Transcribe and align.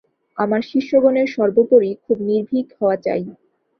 আমার 0.37 0.61
শিষ্যগণের 0.71 1.27
সর্বোপরি 1.27 1.91
খুব 2.03 2.17
নির্ভীক 2.29 2.67
হওয়া 2.77 2.97
চাই। 2.97 3.23